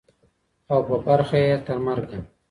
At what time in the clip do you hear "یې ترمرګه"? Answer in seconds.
1.45-2.17